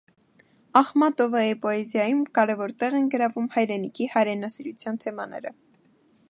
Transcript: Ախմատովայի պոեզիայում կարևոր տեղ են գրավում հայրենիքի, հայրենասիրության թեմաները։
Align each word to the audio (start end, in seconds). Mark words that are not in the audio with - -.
Ախմատովայի 0.79 1.51
պոեզիայում 1.65 2.23
կարևոր 2.37 2.73
տեղ 2.85 2.97
են 3.01 3.05
գրավում 3.17 3.51
հայրենիքի, 3.59 4.09
հայրենասիրության 4.15 4.99
թեմաները։ 5.05 5.55